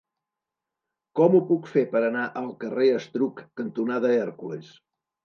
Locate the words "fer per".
1.73-2.01